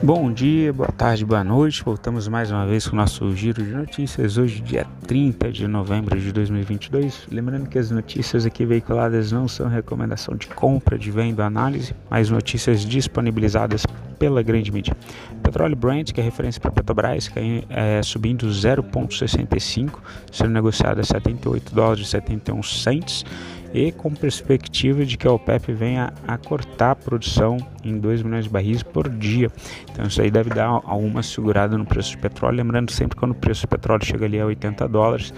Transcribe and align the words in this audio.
Bom 0.00 0.32
dia, 0.32 0.72
boa 0.72 0.92
tarde, 0.92 1.24
boa 1.24 1.42
noite. 1.42 1.82
Voltamos 1.82 2.28
mais 2.28 2.52
uma 2.52 2.64
vez 2.64 2.86
com 2.86 2.94
o 2.94 2.96
nosso 2.96 3.34
giro 3.34 3.64
de 3.64 3.72
notícias. 3.72 4.38
Hoje, 4.38 4.60
dia 4.60 4.86
30 5.08 5.50
de 5.50 5.66
novembro 5.66 6.18
de 6.20 6.30
2022. 6.30 7.26
Lembrando 7.28 7.68
que 7.68 7.76
as 7.76 7.90
notícias 7.90 8.46
aqui 8.46 8.64
veiculadas 8.64 9.32
não 9.32 9.48
são 9.48 9.66
recomendação 9.66 10.36
de 10.36 10.46
compra, 10.46 10.96
de 10.96 11.10
venda, 11.10 11.44
análise, 11.44 11.96
mas 12.08 12.30
notícias 12.30 12.82
disponibilizadas 12.82 13.84
pela 14.20 14.40
grande 14.40 14.70
mídia. 14.70 14.96
Petróleo 15.42 15.74
Brent, 15.74 16.12
que 16.12 16.20
é 16.20 16.24
referência 16.24 16.60
para 16.60 16.70
Petrobras, 16.70 17.26
que 17.26 17.64
é, 17.68 18.00
subindo 18.02 18.46
0,65, 18.46 19.98
sendo 20.30 20.50
negociado 20.50 21.00
a 21.00 21.04
78 21.04 21.74
dólares 21.74 22.06
e 22.06 22.10
71 22.10 22.62
cents 22.62 23.24
e 23.72 23.92
com 23.92 24.12
perspectiva 24.12 25.04
de 25.04 25.16
que 25.16 25.26
a 25.26 25.32
OPEP 25.32 25.72
venha 25.72 26.12
a 26.26 26.38
cortar 26.38 26.92
a 26.92 26.96
produção 26.96 27.58
em 27.84 27.98
2 27.98 28.22
milhões 28.22 28.44
de 28.44 28.50
barris 28.50 28.82
por 28.82 29.08
dia. 29.08 29.50
Então 29.90 30.06
isso 30.06 30.20
aí 30.20 30.30
deve 30.30 30.50
dar 30.50 30.66
alguma 30.66 31.22
segurada 31.22 31.76
no 31.76 31.84
preço 31.84 32.10
de 32.10 32.18
petróleo. 32.18 32.56
Lembrando 32.56 32.90
sempre 32.92 33.16
quando 33.16 33.32
o 33.32 33.34
preço 33.34 33.66
do 33.66 33.68
petróleo 33.68 34.04
chega 34.04 34.24
ali 34.24 34.40
a 34.40 34.46
80 34.46 34.88
dólares, 34.88 35.32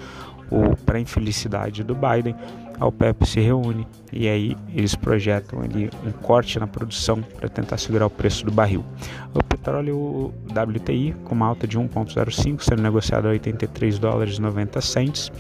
ou 0.51 0.77
para 0.77 0.98
infelicidade 0.98 1.84
do 1.84 1.95
Biden, 1.95 2.34
a 2.78 2.87
OPEP 2.87 3.27
se 3.27 3.40
reúne 3.40 3.87
e 4.12 4.27
aí 4.27 4.56
eles 4.74 4.95
projetam 4.95 5.60
ali 5.60 5.90
um 6.04 6.10
corte 6.10 6.59
na 6.59 6.66
produção 6.66 7.23
para 7.23 7.48
tentar 7.48 7.76
segurar 7.76 8.06
o 8.06 8.10
preço 8.10 8.45
do 8.45 8.51
barril. 8.51 8.84
O 9.34 9.45
petróleo 9.45 10.32
WTI 10.48 11.15
com 11.24 11.34
uma 11.34 11.46
alta 11.46 11.66
de 11.66 11.78
1.05 11.78 12.62
sendo 12.62 12.82
negociado 12.82 13.26
a 13.26 13.30
83 13.30 13.98
dólares 13.98 14.38
e 14.38 14.40
90 14.40 14.80
cents 14.80 15.30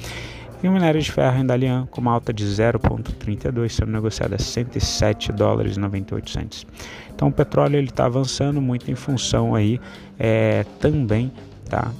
e 0.62 0.68
o 0.68 0.72
minério 0.72 1.00
de 1.00 1.10
ferro 1.10 1.38
em 1.38 1.46
Dalian 1.46 1.86
com 1.90 2.00
uma 2.00 2.12
alta 2.12 2.32
de 2.32 2.44
0,32, 2.44 3.70
sendo 3.70 3.92
negociado 3.92 4.34
a 4.34 4.38
107 4.38 5.32
dólares 5.32 5.76
e 5.76 5.80
98 5.80 6.30
centes. 6.30 6.66
Então 7.14 7.28
o 7.28 7.32
petróleo 7.32 7.76
ele 7.76 7.88
está 7.88 8.06
avançando 8.06 8.60
muito 8.60 8.90
em 8.90 8.94
função 8.94 9.54
aí 9.54 9.80
é, 10.18 10.64
também 10.78 11.32
tá, 11.68 11.90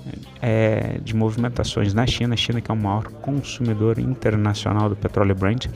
é, 0.42 0.98
de 1.02 1.14
movimentações 1.14 1.94
na 1.94 2.06
China, 2.06 2.34
a 2.34 2.36
China 2.36 2.60
que 2.60 2.70
é 2.70 2.74
o 2.74 2.76
maior 2.76 3.04
consumidor 3.04 3.98
internacional 3.98 4.88
do 4.88 4.96
petróleo 4.96 5.34
Brent, 5.34 5.66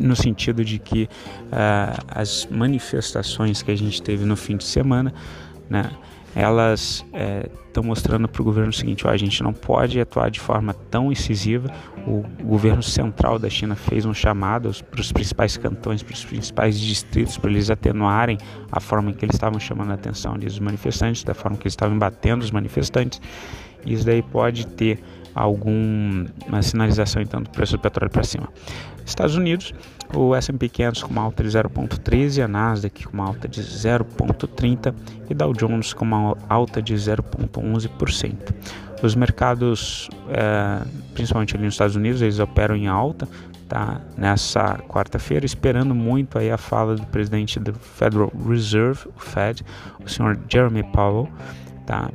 no 0.00 0.16
sentido 0.16 0.64
de 0.64 0.78
que 0.78 1.04
uh, 1.04 2.04
as 2.08 2.46
manifestações 2.50 3.62
que 3.62 3.70
a 3.70 3.76
gente 3.76 4.02
teve 4.02 4.24
no 4.24 4.36
fim 4.36 4.56
de 4.56 4.64
semana, 4.64 5.14
né, 5.70 5.90
elas 6.34 7.04
estão 7.66 7.82
é, 7.82 7.86
mostrando 7.86 8.26
para 8.26 8.40
o 8.40 8.44
governo 8.44 8.70
o 8.70 8.72
seguinte: 8.72 9.06
ó, 9.06 9.10
a 9.10 9.16
gente 9.16 9.42
não 9.42 9.52
pode 9.52 10.00
atuar 10.00 10.30
de 10.30 10.40
forma 10.40 10.72
tão 10.72 11.12
incisiva. 11.12 11.70
O 12.06 12.24
governo 12.42 12.82
central 12.82 13.38
da 13.38 13.48
China 13.48 13.74
fez 13.74 14.04
um 14.04 14.14
chamado 14.14 14.70
para 14.90 15.00
os 15.00 15.12
principais 15.12 15.56
cantões, 15.56 16.02
para 16.02 16.14
os 16.14 16.24
principais 16.24 16.78
distritos, 16.78 17.36
para 17.36 17.50
eles 17.50 17.70
atenuarem 17.70 18.38
a 18.70 18.80
forma 18.80 19.10
em 19.10 19.14
que 19.14 19.24
eles 19.24 19.36
estavam 19.36 19.60
chamando 19.60 19.90
a 19.90 19.94
atenção 19.94 20.36
dos 20.36 20.58
manifestantes, 20.58 21.22
da 21.22 21.34
forma 21.34 21.56
que 21.56 21.64
eles 21.64 21.74
estavam 21.74 21.98
batendo 21.98 22.42
os 22.42 22.50
manifestantes. 22.50 23.20
Isso 23.84 24.06
daí 24.06 24.22
pode 24.22 24.66
ter 24.66 25.02
alguma 25.34 26.62
sinalização 26.62 27.22
então 27.22 27.42
do 27.42 27.50
preço 27.50 27.76
do 27.76 27.80
petróleo 27.80 28.10
para 28.10 28.22
cima. 28.22 28.48
Estados 29.04 29.36
Unidos, 29.36 29.74
o 30.14 30.34
S&P 30.34 30.68
500 30.68 31.02
com 31.02 31.10
uma 31.10 31.22
alta 31.22 31.42
de 31.42 31.48
0,13, 31.48 32.44
a 32.44 32.48
Nasdaq 32.48 33.04
com 33.04 33.14
uma 33.14 33.26
alta 33.26 33.48
de 33.48 33.60
0,30 33.60 34.94
e 35.28 35.34
Dow 35.34 35.52
Jones 35.52 35.92
com 35.92 36.04
uma 36.04 36.36
alta 36.48 36.80
de 36.80 36.94
0,11%. 36.94 38.54
Os 39.02 39.16
mercados, 39.16 40.08
é, 40.28 40.86
principalmente 41.12 41.56
ali 41.56 41.64
nos 41.64 41.74
Estados 41.74 41.96
Unidos, 41.96 42.22
eles 42.22 42.38
operam 42.38 42.76
em 42.76 42.86
alta, 42.86 43.26
tá? 43.68 44.00
Nessa 44.16 44.78
quarta-feira, 44.88 45.44
esperando 45.44 45.92
muito 45.94 46.38
aí 46.38 46.50
a 46.50 46.58
fala 46.58 46.94
do 46.94 47.06
presidente 47.06 47.58
do 47.58 47.74
Federal 47.74 48.32
Reserve, 48.46 49.08
o 49.16 49.20
Fed, 49.20 49.64
o 50.04 50.08
senhor 50.08 50.38
Jeremy 50.48 50.84
Powell, 50.92 51.28
tá? 51.84 52.10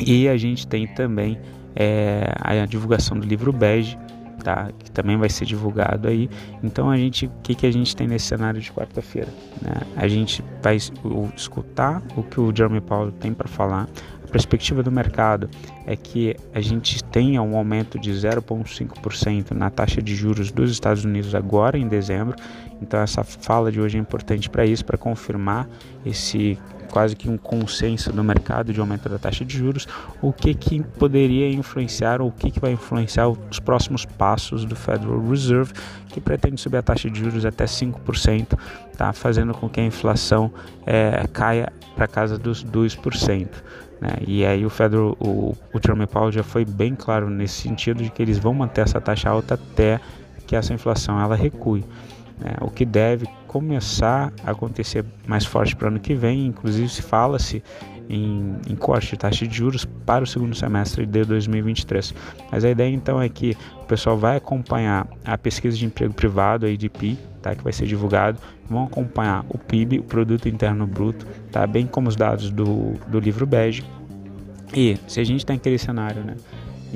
E 0.00 0.28
a 0.28 0.36
gente 0.36 0.66
tem 0.66 0.86
também 0.88 1.38
é, 1.76 2.32
a 2.40 2.66
divulgação 2.66 3.18
do 3.18 3.26
livro 3.26 3.52
Bege, 3.52 3.98
tá? 4.42 4.70
que 4.78 4.90
também 4.90 5.16
vai 5.16 5.28
ser 5.28 5.44
divulgado 5.44 6.08
aí. 6.08 6.30
Então 6.62 6.90
a 6.90 6.96
gente, 6.96 7.26
o 7.26 7.32
que, 7.42 7.54
que 7.54 7.66
a 7.66 7.72
gente 7.72 7.94
tem 7.94 8.06
nesse 8.06 8.26
cenário 8.26 8.60
de 8.60 8.72
quarta-feira? 8.72 9.28
Né? 9.60 9.74
A 9.96 10.08
gente 10.08 10.42
vai 10.62 10.76
escutar 10.76 12.02
o 12.16 12.22
que 12.22 12.40
o 12.40 12.54
Jeremy 12.54 12.80
Powell 12.80 13.12
tem 13.12 13.34
para 13.34 13.48
falar. 13.48 13.88
A 14.24 14.28
perspectiva 14.28 14.82
do 14.82 14.90
mercado 14.90 15.48
é 15.86 15.94
que 15.94 16.34
a 16.52 16.60
gente 16.60 17.02
tenha 17.04 17.40
um 17.42 17.56
aumento 17.56 17.98
de 17.98 18.10
0,5% 18.10 19.52
na 19.52 19.70
taxa 19.70 20.02
de 20.02 20.14
juros 20.14 20.50
dos 20.50 20.70
Estados 20.70 21.04
Unidos 21.04 21.34
agora 21.34 21.78
em 21.78 21.86
dezembro. 21.86 22.36
Então 22.80 23.00
essa 23.00 23.24
fala 23.24 23.70
de 23.72 23.80
hoje 23.80 23.96
é 23.96 24.00
importante 24.00 24.50
para 24.50 24.64
isso, 24.66 24.84
para 24.84 24.98
confirmar 24.98 25.68
esse 26.04 26.58
quase 26.86 27.14
que 27.14 27.28
um 27.28 27.36
consenso 27.36 28.12
no 28.12 28.24
mercado 28.24 28.72
de 28.72 28.80
aumento 28.80 29.08
da 29.08 29.18
taxa 29.18 29.44
de 29.44 29.56
juros, 29.56 29.86
o 30.22 30.32
que, 30.32 30.54
que 30.54 30.82
poderia 30.82 31.50
influenciar 31.50 32.20
ou 32.20 32.28
o 32.28 32.32
que, 32.32 32.50
que 32.50 32.60
vai 32.60 32.72
influenciar 32.72 33.28
os 33.28 33.58
próximos 33.58 34.04
passos 34.04 34.64
do 34.64 34.74
Federal 34.76 35.20
Reserve, 35.28 35.72
que 36.08 36.20
pretende 36.20 36.60
subir 36.60 36.78
a 36.78 36.82
taxa 36.82 37.10
de 37.10 37.20
juros 37.20 37.44
até 37.44 37.64
5%, 37.64 38.58
tá? 38.96 39.12
fazendo 39.12 39.52
com 39.52 39.68
que 39.68 39.80
a 39.80 39.84
inflação 39.84 40.50
é, 40.86 41.26
caia 41.32 41.72
para 41.94 42.06
casa 42.06 42.38
dos 42.38 42.64
2%. 42.64 43.48
Né? 44.00 44.10
E 44.26 44.44
aí 44.44 44.64
o 44.64 44.70
Federal, 44.70 45.16
o, 45.20 45.56
o 45.72 45.80
Jerome 45.82 46.06
Powell 46.06 46.32
já 46.32 46.42
foi 46.42 46.64
bem 46.64 46.94
claro 46.94 47.28
nesse 47.28 47.62
sentido 47.62 48.02
de 48.02 48.10
que 48.10 48.22
eles 48.22 48.38
vão 48.38 48.54
manter 48.54 48.82
essa 48.82 49.00
taxa 49.00 49.28
alta 49.28 49.54
até 49.54 50.00
que 50.46 50.54
essa 50.54 50.72
inflação 50.72 51.20
ela 51.20 51.34
recue 51.34 51.84
né, 52.38 52.54
o 52.60 52.70
que 52.70 52.84
deve 52.84 53.26
começar 53.46 54.32
a 54.44 54.50
acontecer 54.50 55.04
mais 55.26 55.44
forte 55.44 55.74
para 55.74 55.86
o 55.86 55.88
ano 55.88 56.00
que 56.00 56.14
vem. 56.14 56.46
Inclusive, 56.46 56.88
se 56.88 57.02
fala-se 57.02 57.62
em, 58.08 58.56
em, 58.68 58.76
corte 58.76 59.10
de 59.10 59.16
taxa 59.16 59.46
de 59.46 59.56
juros 59.56 59.84
para 59.84 60.24
o 60.24 60.26
segundo 60.26 60.54
semestre 60.54 61.06
de 61.06 61.24
2023. 61.24 62.14
Mas 62.50 62.64
a 62.64 62.70
ideia 62.70 62.94
então 62.94 63.20
é 63.20 63.28
que 63.28 63.56
o 63.82 63.84
pessoal 63.86 64.16
vai 64.16 64.36
acompanhar 64.36 65.08
a 65.24 65.36
pesquisa 65.36 65.76
de 65.76 65.86
emprego 65.86 66.14
privado, 66.14 66.66
a 66.66 66.70
IDP, 66.70 67.16
tá, 67.42 67.54
que 67.54 67.64
vai 67.64 67.72
ser 67.72 67.86
divulgado, 67.86 68.38
vão 68.68 68.84
acompanhar 68.84 69.44
o 69.48 69.58
PIB, 69.58 69.98
o 69.98 70.04
Produto 70.04 70.48
Interno 70.48 70.86
Bruto, 70.86 71.26
tá, 71.50 71.66
bem 71.66 71.86
como 71.86 72.08
os 72.08 72.16
dados 72.16 72.50
do, 72.50 72.94
do 73.08 73.18
livro 73.18 73.46
bege. 73.46 73.84
E 74.74 74.96
se 75.06 75.20
a 75.20 75.24
gente 75.24 75.46
tem 75.46 75.56
aquele 75.56 75.78
cenário, 75.78 76.22
né, 76.22 76.36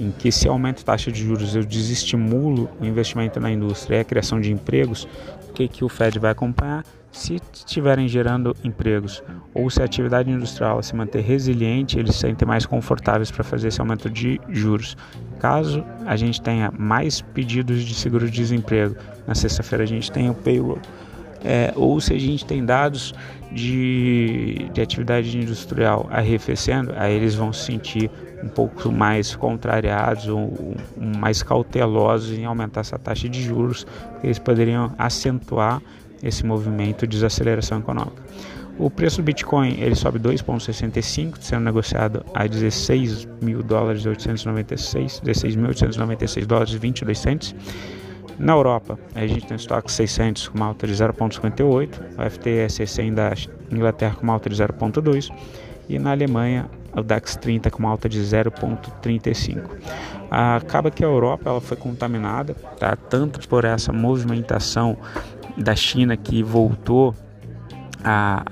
em 0.00 0.10
que 0.10 0.32
se 0.32 0.48
aumenta 0.48 0.80
a 0.80 0.84
taxa 0.84 1.12
de 1.12 1.22
juros 1.22 1.54
eu 1.54 1.64
desestimulo 1.64 2.70
o 2.80 2.86
investimento 2.86 3.38
na 3.38 3.50
indústria 3.50 3.98
e 3.98 4.00
a 4.00 4.04
criação 4.04 4.40
de 4.40 4.50
empregos, 4.50 5.06
o 5.48 5.52
que, 5.52 5.68
que 5.68 5.84
o 5.84 5.88
Fed 5.88 6.18
vai 6.18 6.30
acompanhar? 6.30 6.84
Se 7.12 7.40
estiverem 7.52 8.06
gerando 8.06 8.56
empregos 8.62 9.22
ou 9.52 9.68
se 9.68 9.82
a 9.82 9.84
atividade 9.84 10.30
industrial 10.30 10.80
se 10.82 10.94
manter 10.94 11.20
resiliente, 11.20 11.98
eles 11.98 12.14
se 12.14 12.20
sentem 12.20 12.46
mais 12.46 12.64
confortáveis 12.64 13.30
para 13.30 13.42
fazer 13.42 13.68
esse 13.68 13.80
aumento 13.80 14.08
de 14.08 14.40
juros. 14.48 14.96
Caso 15.40 15.84
a 16.06 16.16
gente 16.16 16.40
tenha 16.40 16.72
mais 16.78 17.20
pedidos 17.20 17.82
de 17.82 17.94
seguro-desemprego, 17.94 18.96
na 19.26 19.34
sexta-feira 19.34 19.82
a 19.84 19.86
gente 19.86 20.10
tem 20.10 20.30
o 20.30 20.34
payroll, 20.34 20.78
é, 21.44 21.72
ou 21.76 22.00
se 22.00 22.12
a 22.12 22.18
gente 22.18 22.44
tem 22.44 22.64
dados 22.64 23.14
de, 23.52 24.68
de 24.72 24.80
atividade 24.80 25.36
industrial 25.36 26.06
arrefecendo, 26.10 26.92
aí 26.96 27.14
eles 27.14 27.34
vão 27.34 27.52
se 27.52 27.64
sentir 27.64 28.10
um 28.42 28.48
pouco 28.48 28.90
mais 28.90 29.34
contrariados 29.34 30.28
ou 30.28 30.74
mais 30.96 31.42
cautelosos 31.42 32.38
em 32.38 32.44
aumentar 32.44 32.80
essa 32.80 32.98
taxa 32.98 33.28
de 33.28 33.42
juros, 33.42 33.86
eles 34.22 34.38
poderiam 34.38 34.94
acentuar 34.98 35.82
esse 36.22 36.44
movimento 36.44 37.06
de 37.06 37.16
desaceleração 37.16 37.78
econômica. 37.78 38.22
O 38.78 38.88
preço 38.88 39.18
do 39.18 39.24
Bitcoin 39.24 39.78
ele 39.78 39.94
sobe 39.94 40.18
2,65, 40.18 41.36
sendo 41.38 41.64
negociado 41.64 42.24
a 42.32 42.46
16 42.46 43.28
mil 43.42 43.62
dólares 43.62 44.04
e 44.06 44.08
896, 44.08 45.20
16.896 45.22 46.46
dólares 46.46 46.72
e 46.72 46.78
22 46.78 47.18
centos. 47.18 47.54
Na 48.40 48.54
Europa, 48.54 48.98
a 49.14 49.26
gente 49.26 49.46
tem 49.46 49.54
o 49.54 49.60
estoque 49.60 49.92
600 49.92 50.48
com 50.48 50.56
uma 50.56 50.68
alta 50.68 50.86
de 50.86 50.94
0,58, 50.94 52.00
o 52.16 52.30
FTSE 52.30 52.86
100 52.86 53.12
da 53.12 53.32
Inglaterra 53.70 54.14
com 54.14 54.22
uma 54.22 54.32
alta 54.32 54.48
de 54.48 54.56
0,2 54.56 55.30
e 55.86 55.98
na 55.98 56.12
Alemanha 56.12 56.66
o 56.96 57.02
DAX 57.02 57.36
30 57.36 57.70
com 57.70 57.80
uma 57.80 57.90
alta 57.90 58.08
de 58.08 58.18
0,35. 58.18 59.60
Acaba 60.30 60.90
que 60.90 61.04
a 61.04 61.06
Europa 61.06 61.50
ela 61.50 61.60
foi 61.60 61.76
contaminada, 61.76 62.54
tá? 62.78 62.96
tanto 62.96 63.46
por 63.46 63.66
essa 63.66 63.92
movimentação 63.92 64.96
da 65.58 65.76
China 65.76 66.16
que 66.16 66.42
voltou 66.42 67.14
a, 68.02 68.42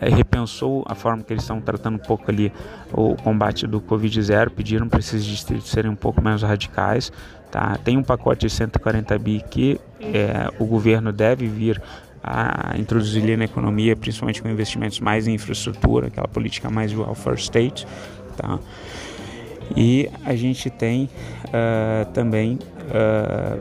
repensou 0.00 0.84
a 0.86 0.94
forma 0.94 1.22
que 1.22 1.32
eles 1.32 1.42
estão 1.42 1.60
tratando 1.60 1.94
um 1.94 1.98
pouco 1.98 2.30
ali 2.30 2.52
o 2.92 3.14
combate 3.16 3.66
do 3.66 3.80
Covid-0, 3.80 4.50
pediram 4.50 4.88
para 4.88 4.98
esses 4.98 5.24
distritos 5.24 5.70
serem 5.70 5.90
um 5.90 5.96
pouco 5.96 6.22
menos 6.22 6.42
radicais, 6.42 7.12
Tá? 7.50 7.76
Tem 7.82 7.96
um 7.96 8.02
pacote 8.02 8.46
de 8.46 8.52
140 8.52 9.18
bi 9.18 9.42
que 9.50 9.80
é, 10.00 10.48
o 10.58 10.64
governo 10.64 11.12
deve 11.12 11.48
vir 11.48 11.82
a 12.22 12.74
introduzir 12.78 13.36
na 13.36 13.44
economia, 13.44 13.96
principalmente 13.96 14.40
com 14.40 14.48
investimentos 14.48 15.00
mais 15.00 15.26
em 15.26 15.34
infraestrutura, 15.34 16.06
aquela 16.06 16.28
política 16.28 16.70
mais 16.70 16.90
de 16.90 16.96
welfare 16.96 17.40
state. 17.40 17.86
Tá? 18.36 18.58
E 19.76 20.08
a 20.24 20.34
gente 20.36 20.70
tem 20.70 21.08
uh, 21.46 22.10
também 22.12 22.58
uh, 22.86 23.60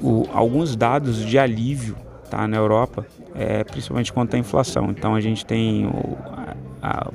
o, 0.00 0.28
alguns 0.32 0.76
dados 0.76 1.24
de 1.24 1.38
alívio 1.38 1.96
tá? 2.36 2.42
tá, 2.42 2.48
na 2.48 2.56
Europa, 2.56 3.06
é, 3.34 3.64
principalmente 3.64 4.12
quanto 4.12 4.36
à 4.36 4.38
inflação. 4.38 4.90
Então 4.90 5.14
a 5.14 5.20
gente 5.20 5.44
tem 5.44 5.86
o, 5.86 6.16
a, 6.82 7.10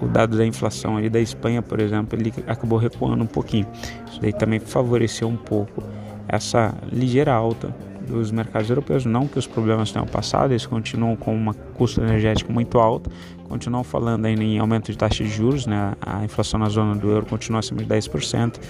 o 0.00 0.06
dado 0.06 0.36
da 0.36 0.46
inflação 0.46 0.96
ali 0.96 1.08
da 1.08 1.20
Espanha, 1.20 1.62
por 1.62 1.80
exemplo, 1.80 2.18
ele 2.18 2.32
acabou 2.46 2.78
recuando 2.78 3.22
um 3.24 3.26
pouquinho. 3.26 3.66
Isso 4.10 4.20
daí 4.20 4.32
também 4.32 4.60
favoreceu 4.60 5.28
um 5.28 5.36
pouco 5.36 5.82
essa 6.28 6.74
ligeira 6.92 7.32
alta 7.32 7.74
dos 8.06 8.30
mercados 8.30 8.68
europeus. 8.68 9.04
Não 9.04 9.26
que 9.26 9.38
os 9.38 9.46
problemas 9.46 9.90
tenham 9.90 10.06
passado, 10.06 10.52
eles 10.52 10.66
continuam 10.66 11.16
com 11.16 11.34
uma 11.34 11.54
custo 11.54 12.00
energético 12.00 12.52
muito 12.52 12.78
alto, 12.78 13.10
continuam 13.48 13.82
falando 13.82 14.26
ainda 14.26 14.42
em 14.42 14.58
aumento 14.58 14.92
de 14.92 14.98
taxa 14.98 15.24
de 15.24 15.30
juros, 15.30 15.66
né? 15.66 15.94
a 16.00 16.24
inflação 16.24 16.60
na 16.60 16.68
zona 16.68 16.94
do 16.94 17.10
euro 17.10 17.26
continua 17.26 17.60
acima 17.60 17.82
de 17.82 17.88
10% 17.88 18.60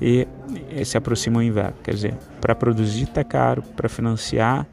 e 0.00 0.26
se 0.84 0.98
aproxima 0.98 1.38
o 1.38 1.42
inverno. 1.42 1.74
Quer 1.82 1.94
dizer, 1.94 2.14
para 2.40 2.54
produzir 2.54 3.04
está 3.04 3.24
caro, 3.24 3.62
para 3.74 3.88
financiar 3.88 4.66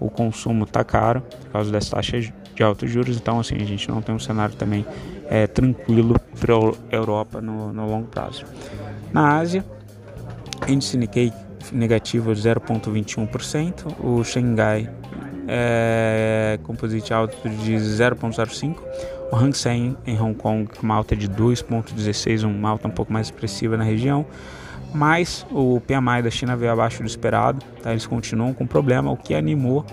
o 0.00 0.10
consumo 0.10 0.64
está 0.64 0.84
caro 0.84 1.20
por 1.20 1.52
causa 1.52 1.70
das 1.70 1.88
taxas 1.88 2.32
de 2.54 2.62
altos 2.62 2.90
juros, 2.90 3.16
então 3.16 3.38
assim 3.38 3.56
a 3.56 3.64
gente 3.64 3.88
não 3.88 4.02
tem 4.02 4.14
um 4.14 4.18
cenário 4.18 4.54
também 4.54 4.84
é, 5.28 5.46
tranquilo 5.46 6.16
para 6.38 6.54
a 6.54 6.96
Europa 6.96 7.40
no, 7.40 7.72
no 7.72 7.86
longo 7.86 8.08
prazo. 8.08 8.44
Na 9.12 9.36
Ásia, 9.38 9.64
índice 10.66 10.96
Nikkei 10.96 11.32
negativo 11.72 12.34
de 12.34 12.40
0,21%, 12.40 13.94
o 14.02 14.24
Xangai 14.24 14.90
é, 15.46 16.58
composite 16.62 17.12
alto 17.12 17.48
de 17.48 17.74
0,05%, 17.74 18.76
o 19.30 19.36
Hang 19.36 19.56
Seng 19.56 19.96
em 20.06 20.18
Hong 20.20 20.34
Kong 20.34 20.68
com 20.74 20.82
uma 20.82 20.94
alta 20.94 21.14
de 21.14 21.28
2,16%, 21.28 22.44
uma 22.44 22.70
alta 22.70 22.88
um 22.88 22.90
pouco 22.90 23.12
mais 23.12 23.28
expressiva 23.28 23.76
na 23.76 23.84
região, 23.84 24.26
mas 24.94 25.46
o 25.50 25.80
PMI 25.80 26.22
da 26.22 26.30
China 26.30 26.56
veio 26.56 26.72
abaixo 26.72 27.02
do 27.02 27.06
esperado, 27.06 27.64
tá? 27.82 27.90
eles 27.90 28.06
continuam 28.06 28.54
com 28.54 28.66
problema, 28.66 29.10
o 29.10 29.16
que 29.16 29.34
animou 29.34 29.84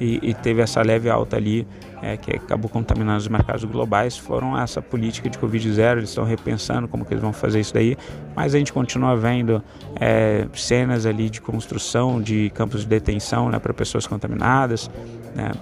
e, 0.00 0.18
e 0.22 0.34
teve 0.34 0.60
essa 0.60 0.82
leve 0.82 1.08
alta 1.08 1.36
ali 1.36 1.66
é, 2.02 2.16
que 2.16 2.34
acabou 2.34 2.68
contaminando 2.68 3.18
os 3.18 3.28
mercados 3.28 3.62
globais 3.64 4.18
foram 4.18 4.58
essa 4.58 4.82
política 4.82 5.30
de 5.30 5.38
Covid 5.38 5.72
zero. 5.72 6.00
Eles 6.00 6.08
estão 6.08 6.24
repensando 6.24 6.88
como 6.88 7.04
que 7.04 7.14
eles 7.14 7.22
vão 7.22 7.32
fazer 7.32 7.60
isso 7.60 7.72
daí, 7.72 7.96
mas 8.34 8.54
a 8.54 8.58
gente 8.58 8.72
continua 8.72 9.16
vendo 9.16 9.62
é, 10.00 10.46
cenas 10.54 11.06
ali 11.06 11.30
de 11.30 11.40
construção 11.40 12.20
de 12.20 12.50
campos 12.50 12.80
de 12.80 12.88
detenção 12.88 13.48
né, 13.48 13.58
para 13.60 13.72
pessoas 13.72 14.06
contaminadas. 14.06 14.90
Né, 15.36 15.52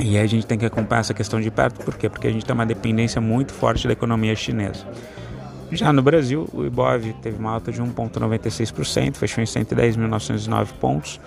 e 0.00 0.18
a 0.18 0.26
gente 0.26 0.46
tem 0.46 0.58
que 0.58 0.64
acompanhar 0.64 1.00
essa 1.00 1.12
questão 1.12 1.38
de 1.38 1.50
perto, 1.50 1.84
por 1.84 1.94
quê? 1.96 2.08
Porque 2.08 2.26
a 2.26 2.30
gente 2.30 2.46
tem 2.46 2.54
uma 2.54 2.66
dependência 2.66 3.20
muito 3.20 3.52
forte 3.52 3.86
da 3.86 3.92
economia 3.92 4.34
chinesa. 4.34 4.86
Já 5.72 5.90
no 5.90 6.02
Brasil, 6.02 6.46
o 6.52 6.66
Ibov 6.66 7.14
teve 7.22 7.38
uma 7.38 7.50
alta 7.50 7.72
de 7.72 7.82
1,96%, 7.82 9.16
fechou 9.16 9.42
em 9.42 9.46
110.909 9.46 10.66
pontos, 10.78 11.18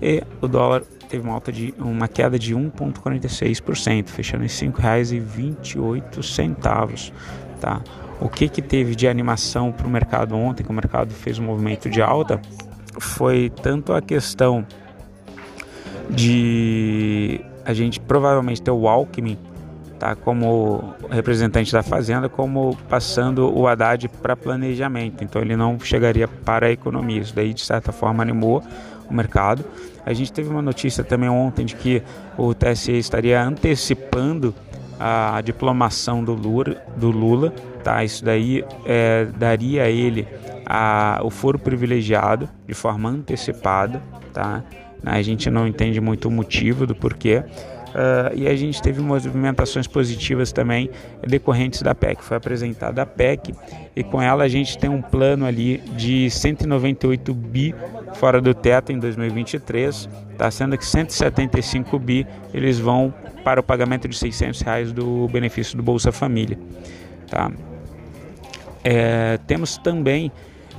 e 0.00 0.22
o 0.40 0.46
dólar 0.46 0.84
teve 1.08 1.24
uma 1.24 1.34
alta 1.34 1.50
de 1.50 1.74
uma 1.76 2.06
queda 2.06 2.38
de 2.38 2.54
1,46%, 2.54 4.08
fechando 4.08 4.44
em 4.44 4.46
R$ 4.46 4.52
5,28, 4.52 7.12
tá? 7.60 7.82
O 8.20 8.28
que 8.28 8.48
que 8.48 8.62
teve 8.62 8.94
de 8.94 9.08
animação 9.08 9.72
para 9.72 9.88
o 9.88 9.90
mercado 9.90 10.36
ontem, 10.36 10.62
que 10.62 10.70
o 10.70 10.74
mercado 10.74 11.12
fez 11.12 11.40
um 11.40 11.44
movimento 11.44 11.90
de 11.90 12.00
alta, 12.00 12.40
foi 13.00 13.50
tanto 13.50 13.92
a 13.92 14.00
questão 14.00 14.64
de 16.08 17.40
a 17.64 17.74
gente 17.74 17.98
provavelmente 17.98 18.62
ter 18.62 18.70
o 18.70 18.86
Alckmin 18.88 19.36
tá, 19.98 20.14
como 20.14 20.94
representante 21.10 21.72
da 21.72 21.82
Fazenda, 21.82 22.28
como 22.28 22.76
passando 22.88 23.52
o 23.56 23.66
Haddad 23.66 24.08
para 24.08 24.36
planejamento. 24.36 25.24
Então 25.24 25.42
ele 25.42 25.56
não 25.56 25.78
chegaria 25.78 26.28
para 26.28 26.66
a 26.66 26.70
economia. 26.70 27.20
Isso 27.20 27.34
daí, 27.34 27.52
de 27.52 27.64
certa 27.64 27.92
forma, 27.92 28.22
animou 28.22 28.62
o 29.08 29.14
mercado. 29.14 29.64
A 30.04 30.12
gente 30.12 30.32
teve 30.32 30.48
uma 30.48 30.62
notícia 30.62 31.02
também 31.04 31.28
ontem 31.28 31.64
de 31.64 31.74
que 31.74 32.02
o 32.36 32.54
TSE 32.54 32.92
estaria 32.92 33.42
antecipando 33.42 34.54
a 34.98 35.40
diplomação 35.42 36.24
do 36.24 36.34
Lula, 36.34 36.76
do 36.96 37.10
Lula 37.10 37.52
tá? 37.88 38.04
Isso 38.04 38.22
daí 38.22 38.64
é, 38.84 39.26
daria 39.36 39.84
a 39.84 39.88
ele 39.88 40.28
a, 40.66 41.20
o 41.22 41.30
foro 41.30 41.58
privilegiado 41.58 42.48
de 42.66 42.74
forma 42.74 43.08
antecipada, 43.08 44.02
tá? 44.32 44.62
A 45.04 45.22
gente 45.22 45.48
não 45.48 45.66
entende 45.66 46.00
muito 46.00 46.28
o 46.28 46.30
motivo 46.30 46.86
do 46.86 46.94
porquê, 46.94 47.42
Uh, 47.88 48.34
e 48.34 48.46
a 48.46 48.54
gente 48.54 48.82
teve 48.82 49.00
movimentações 49.00 49.86
positivas 49.86 50.52
também 50.52 50.90
decorrentes 51.26 51.80
da 51.80 51.94
PEC. 51.94 52.22
Foi 52.22 52.36
apresentada 52.36 53.02
a 53.02 53.06
PEC 53.06 53.54
e 53.96 54.02
com 54.04 54.20
ela 54.20 54.44
a 54.44 54.48
gente 54.48 54.76
tem 54.76 54.90
um 54.90 55.00
plano 55.00 55.46
ali 55.46 55.78
de 55.96 56.30
198 56.30 57.34
bi 57.34 57.74
fora 58.14 58.40
do 58.40 58.52
teto 58.52 58.92
em 58.92 58.98
2023, 58.98 60.08
tá 60.36 60.50
sendo 60.50 60.76
que 60.76 60.84
175 60.84 61.98
bi 61.98 62.26
eles 62.52 62.78
vão 62.78 63.12
para 63.42 63.60
o 63.60 63.62
pagamento 63.62 64.06
de 64.06 64.16
600 64.16 64.60
reais 64.60 64.92
do 64.92 65.26
benefício 65.28 65.76
do 65.76 65.82
Bolsa 65.82 66.12
Família, 66.12 66.58
tá? 67.30 67.50
É, 68.84 69.38
temos 69.46 69.76
também 69.78 70.30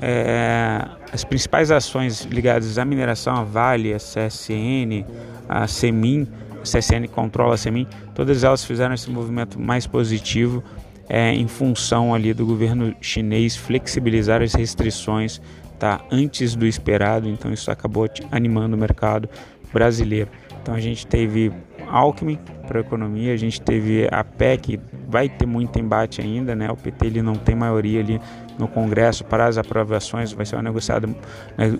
é, 0.02 0.86
as 1.12 1.24
principais 1.24 1.72
ações 1.72 2.24
ligadas 2.26 2.78
à 2.78 2.86
mineração, 2.86 3.36
a 3.36 3.44
Vale, 3.44 3.94
a 3.94 3.98
CSN, 3.98 5.06
a 5.48 5.68
Semin 5.68 6.28
CSN 6.64 7.08
controla 7.12 7.56
a 7.56 7.58
SEMIN, 7.58 7.88
todas 8.14 8.44
elas 8.44 8.64
fizeram 8.64 8.94
esse 8.94 9.10
movimento 9.10 9.60
mais 9.60 9.88
positivo 9.88 10.64
é, 11.08 11.34
em 11.34 11.48
função 11.48 12.14
ali 12.14 12.34
do 12.34 12.46
governo 12.46 12.96
chinês 13.02 13.56
flexibilizar 13.56 14.42
as 14.42 14.54
restrições 14.54 15.42
tá, 15.80 16.02
antes 16.12 16.56
do 16.56 16.68
esperado, 16.68 17.28
então 17.28 17.52
isso 17.52 17.72
acabou 17.72 18.08
animando 18.32 18.76
o 18.76 18.80
mercado 18.80 19.28
brasileiro. 19.74 20.30
Então 20.62 20.76
a 20.76 20.80
gente 20.80 21.08
teve 21.08 21.52
Alckmin 21.90 22.38
para 22.68 22.80
a 22.80 22.82
economia, 22.82 23.34
a 23.34 23.38
gente 23.38 23.60
teve 23.60 24.08
a 24.12 24.24
PEC, 24.24 24.80
vai 25.08 25.28
ter 25.28 25.46
muito 25.46 25.80
embate 25.80 26.22
ainda, 26.22 26.56
né? 26.56 26.70
O 26.72 26.78
PT 26.78 27.08
ele 27.08 27.22
não 27.22 27.34
tem 27.34 27.56
maioria 27.56 28.00
ali 28.00 28.22
no 28.60 28.68
Congresso 28.68 29.24
para 29.24 29.48
as 29.48 29.58
aprovações, 29.58 30.32
vai 30.32 30.46
ser 30.46 30.56
uma 30.56 30.64
negociada, 30.64 31.10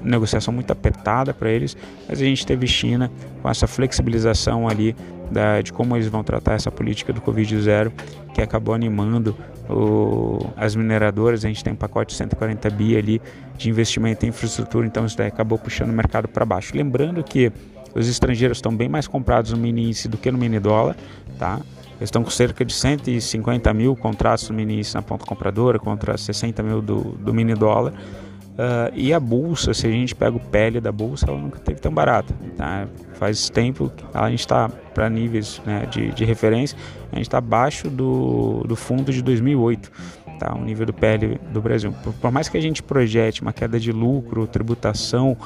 negociação 0.04 0.54
muito 0.54 0.72
apertada 0.72 1.34
para 1.34 1.50
eles, 1.50 1.78
mas 2.08 2.20
a 2.22 2.26
gente 2.26 2.46
teve 2.46 2.66
China 2.66 3.12
com 3.42 3.50
essa 3.50 3.68
flexibilização 3.68 4.68
ali 4.68 4.96
da, 5.30 5.62
de 5.62 5.72
como 5.72 5.96
eles 5.96 6.08
vão 6.08 6.24
tratar 6.24 6.54
essa 6.54 6.72
política 6.72 7.14
do 7.14 7.22
Covid 7.22 7.62
zero, 7.62 7.94
que 8.34 8.42
acabou 8.42 8.74
animando 8.74 9.36
o, 9.70 10.40
as 10.58 10.76
mineradoras, 10.76 11.46
a 11.46 11.48
gente 11.48 11.64
tem 11.64 11.74
um 11.74 11.76
pacote 11.76 12.14
de 12.14 12.18
140 12.18 12.70
bi 12.72 12.98
ali 12.98 13.22
de 13.58 13.70
investimento 13.70 14.26
em 14.26 14.30
infraestrutura, 14.30 14.88
então 14.88 15.06
isso 15.06 15.18
daí 15.18 15.28
acabou 15.28 15.58
puxando 15.58 15.90
o 15.90 15.94
mercado 15.94 16.28
para 16.28 16.46
baixo. 16.46 16.76
Lembrando 16.76 17.24
que 17.24 17.52
os 17.96 18.08
estrangeiros 18.08 18.58
estão 18.58 18.76
bem 18.76 18.90
mais 18.90 19.08
comprados 19.08 19.52
no 19.52 19.58
mini 19.58 19.86
índice 19.86 20.08
do 20.08 20.18
que 20.18 20.32
no 20.32 20.38
mini 20.38 20.60
dólar, 20.60 20.96
tá? 21.38 21.60
Eles 22.00 22.08
estão 22.08 22.24
com 22.24 22.30
cerca 22.30 22.64
de 22.64 22.74
150 22.74 23.74
mil 23.74 23.96
contratos 23.96 24.50
no 24.50 24.56
mini 24.56 24.76
índice 24.76 24.96
na 24.96 25.02
ponta 25.02 25.26
compradora 25.26 25.78
contra 25.78 26.18
60 26.18 26.64
mil 26.64 26.82
do, 26.82 27.02
do 27.20 27.34
mini 27.34 27.54
dólar. 27.54 27.94
Uh, 28.60 28.92
e 28.94 29.14
a 29.14 29.20
bolsa, 29.22 29.74
se 29.74 29.88
a 29.88 29.90
gente 29.90 30.14
pega 30.14 30.36
o 30.36 30.40
pele 30.40 30.82
da 30.82 30.92
bolsa, 30.92 31.26
ela 31.30 31.38
nunca 31.38 31.60
teve 31.60 31.80
tão 31.80 31.94
barata. 31.94 32.34
Tá? 32.58 32.88
Faz 33.14 33.50
tempo 33.50 33.90
que 33.90 34.04
a 34.14 34.30
gente 34.30 34.42
está 34.42 34.70
para 34.94 35.10
níveis 35.10 35.62
né, 35.66 35.86
de, 35.86 36.12
de 36.12 36.26
referência, 36.26 36.78
a 37.10 37.16
gente 37.16 37.28
está 37.28 37.38
abaixo 37.38 37.90
do, 37.90 38.66
do 38.68 38.76
fundo 38.76 39.14
de 39.14 39.22
2008, 39.22 39.90
tá? 40.38 40.54
o 40.54 40.62
nível 40.62 40.86
do 40.86 40.94
pele 40.94 41.40
do 41.54 41.62
Brasil. 41.62 41.94
Por, 42.04 42.14
por 42.14 42.32
mais 42.32 42.50
que 42.50 42.58
a 42.58 42.62
gente 42.62 42.84
projete 42.84 43.42
uma 43.42 43.54
queda 43.54 43.80
de 43.80 43.94
lucro, 43.94 44.46
tributação, 44.46 45.38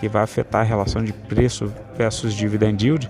que 0.00 0.08
vai 0.08 0.22
afetar 0.22 0.62
a 0.62 0.64
relação 0.64 1.04
de 1.04 1.12
preço 1.12 1.70
versus 1.96 2.34
dividend 2.34 2.82
yield, 2.82 3.08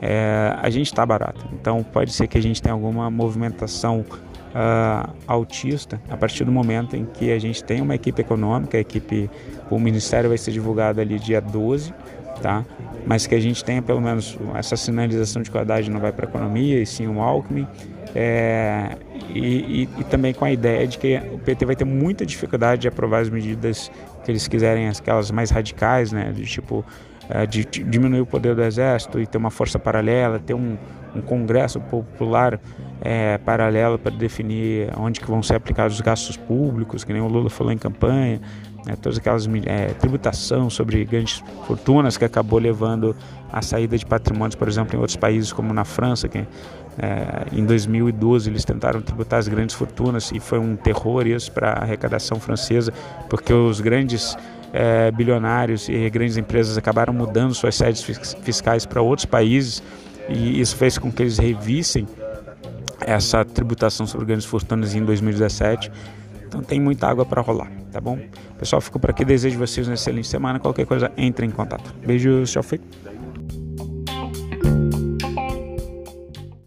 é, 0.00 0.56
a 0.60 0.70
gente 0.70 0.86
está 0.86 1.04
barato. 1.04 1.46
Então 1.52 1.82
pode 1.82 2.12
ser 2.12 2.26
que 2.26 2.38
a 2.38 2.42
gente 2.42 2.62
tenha 2.62 2.72
alguma 2.72 3.10
movimentação 3.10 4.00
uh, 4.00 5.14
altista 5.26 6.00
a 6.08 6.16
partir 6.16 6.44
do 6.44 6.50
momento 6.50 6.96
em 6.96 7.04
que 7.04 7.30
a 7.30 7.38
gente 7.38 7.62
tem 7.62 7.82
uma 7.82 7.94
equipe 7.94 8.22
econômica, 8.22 8.78
a 8.78 8.80
equipe, 8.80 9.30
o 9.70 9.78
ministério 9.78 10.30
vai 10.30 10.38
ser 10.38 10.52
divulgado 10.52 11.00
ali 11.00 11.18
dia 11.18 11.40
12, 11.40 11.92
tá? 12.40 12.64
mas 13.06 13.26
que 13.26 13.34
a 13.34 13.40
gente 13.40 13.64
tenha 13.64 13.82
pelo 13.82 14.00
menos 14.00 14.38
essa 14.54 14.76
sinalização 14.76 15.42
de 15.42 15.50
qualidade 15.50 15.90
não 15.90 16.00
vai 16.00 16.12
para 16.12 16.26
a 16.26 16.28
economia 16.28 16.80
e 16.80 16.86
sim 16.86 17.06
o 17.06 17.20
Alckmin. 17.20 17.66
É, 18.14 18.96
e, 19.32 19.38
e, 19.38 19.88
e, 19.98 20.04
também 20.04 20.34
com 20.34 20.44
a 20.44 20.50
ideia 20.50 20.86
de 20.86 20.98
que 20.98 21.16
o 21.32 21.38
PT 21.38 21.64
vai 21.64 21.76
ter 21.76 21.84
muita 21.84 22.26
dificuldade 22.26 22.82
de 22.82 22.88
aprovar 22.88 23.20
as 23.20 23.30
medidas 23.30 23.90
que 24.24 24.30
eles 24.30 24.48
quiserem, 24.48 24.88
aquelas 24.88 25.30
mais 25.30 25.50
radicais, 25.50 26.10
né, 26.10 26.32
de 26.32 26.44
tipo 26.44 26.84
é, 27.30 27.46
de, 27.46 27.64
de 27.64 27.82
diminuir 27.84 28.20
o 28.20 28.26
poder 28.26 28.54
do 28.54 28.62
exército 28.62 29.20
e 29.20 29.26
ter 29.26 29.38
uma 29.38 29.50
força 29.50 29.78
paralela, 29.78 30.38
ter 30.38 30.54
um, 30.54 30.76
um 31.14 31.20
congresso 31.20 31.80
popular 31.80 32.60
é, 33.00 33.38
paralelo 33.38 33.98
para 33.98 34.10
definir 34.10 34.92
onde 34.96 35.20
que 35.20 35.26
vão 35.26 35.42
ser 35.42 35.54
aplicados 35.54 35.94
os 35.96 36.00
gastos 36.00 36.36
públicos, 36.36 37.04
que 37.04 37.12
nem 37.12 37.22
o 37.22 37.28
Lula 37.28 37.48
falou 37.48 37.72
em 37.72 37.78
campanha, 37.78 38.40
né, 38.86 38.96
todas 39.00 39.18
aquelas 39.18 39.48
é, 39.66 39.88
tributação 39.94 40.70
sobre 40.70 41.04
grandes 41.04 41.42
fortunas 41.66 42.16
que 42.16 42.24
acabou 42.24 42.58
levando 42.58 43.14
à 43.52 43.62
saída 43.62 43.96
de 43.96 44.06
patrimônios, 44.06 44.54
por 44.54 44.68
exemplo, 44.68 44.96
em 44.96 44.98
outros 44.98 45.16
países 45.16 45.52
como 45.52 45.72
na 45.72 45.84
França, 45.84 46.28
que 46.28 46.38
é, 46.38 46.46
em 47.52 47.64
2012 47.64 48.50
eles 48.50 48.64
tentaram 48.64 49.00
tributar 49.00 49.38
as 49.38 49.48
grandes 49.48 49.74
fortunas 49.74 50.30
e 50.32 50.40
foi 50.40 50.58
um 50.58 50.76
terror 50.76 51.26
isso 51.26 51.50
para 51.52 51.70
a 51.70 51.82
arrecadação 51.82 52.38
francesa, 52.38 52.92
porque 53.28 53.52
os 53.52 53.80
grandes 53.80 54.36
é, 54.72 55.10
bilionários 55.10 55.88
e 55.88 56.08
grandes 56.10 56.36
empresas 56.36 56.78
acabaram 56.78 57.12
mudando 57.12 57.54
suas 57.54 57.74
sedes 57.74 58.02
fiscais 58.42 58.86
para 58.86 59.02
outros 59.02 59.26
países 59.26 59.82
e 60.28 60.60
isso 60.60 60.76
fez 60.76 60.96
com 60.98 61.10
que 61.10 61.22
eles 61.22 61.38
revissem 61.38 62.06
essa 63.00 63.44
tributação 63.44 64.06
sobre 64.06 64.26
grandes 64.26 64.46
fortunas 64.46 64.94
em 64.94 65.04
2017. 65.04 65.90
Então 66.46 66.62
tem 66.62 66.80
muita 66.80 67.08
água 67.08 67.24
para 67.24 67.40
rolar, 67.40 67.70
tá 67.92 68.00
bom? 68.00 68.18
Pessoal, 68.58 68.80
fico 68.80 68.98
por 68.98 69.10
aqui. 69.10 69.24
Desejo 69.24 69.58
vocês 69.58 69.86
uma 69.86 69.94
excelente 69.94 70.28
semana. 70.28 70.58
Qualquer 70.58 70.84
coisa, 70.84 71.10
entre 71.16 71.46
em 71.46 71.50
contato. 71.50 71.94
Beijos, 72.04 72.50
tchau, 72.50 72.62
feito. 72.62 73.09